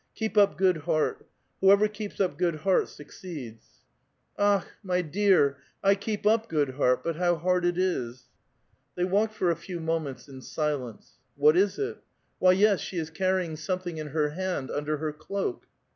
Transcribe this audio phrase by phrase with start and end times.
[0.15, 1.27] Keep up good heart;
[1.59, 3.83] whoever keeps up good heart suc ceeds!"
[4.19, 4.65] *'*' Akh!
[4.81, 8.23] my dear, I keep up good heart, but how hard it is!"
[8.95, 11.19] They walked for a few moments in silence.
[11.35, 11.99] What is it?
[12.39, 15.67] Why, 3es, she is carrying something in her hand under her cloak!